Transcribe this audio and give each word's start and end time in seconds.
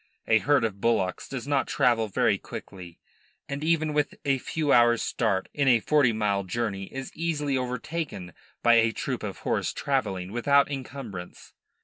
A 0.27 0.39
herd 0.39 0.63
of 0.63 0.81
bullocks 0.81 1.27
does 1.29 1.47
not 1.47 1.67
travel 1.67 2.07
very 2.07 2.39
quickly, 2.39 2.97
and 3.47 3.63
even 3.63 3.93
with 3.93 4.15
a 4.25 4.39
few 4.39 4.73
hours' 4.73 5.03
start 5.03 5.47
in 5.53 5.67
a 5.67 5.79
forty 5.79 6.11
mile 6.11 6.43
journey 6.43 6.91
is 6.91 7.11
easily 7.13 7.55
over 7.55 7.77
taken 7.77 8.33
by 8.63 8.73
a 8.77 8.91
troop 8.93 9.21
of 9.21 9.37
horse 9.41 9.71
travelling 9.71 10.31
without 10.31 10.71
encumbrance. 10.71 11.53